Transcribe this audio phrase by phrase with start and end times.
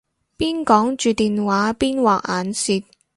[0.35, 2.83] 邊講住電話邊畫眼線